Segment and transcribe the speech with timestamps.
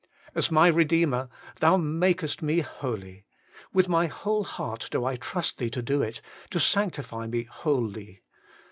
[0.33, 1.29] As my Kedeemer,
[1.59, 3.27] Thou makest me holy.
[3.71, 8.23] With my whole heart do I trust Thee to do it, to sanctify me wholly.